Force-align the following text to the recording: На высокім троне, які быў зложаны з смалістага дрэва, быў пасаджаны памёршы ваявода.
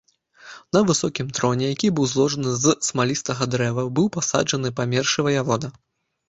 На 0.75 0.79
высокім 0.89 1.27
троне, 1.39 1.65
які 1.73 1.91
быў 1.99 2.07
зложаны 2.13 2.53
з 2.63 2.73
смалістага 2.87 3.43
дрэва, 3.57 3.83
быў 4.01 4.11
пасаджаны 4.17 4.73
памёршы 4.81 5.29
ваявода. 5.31 5.67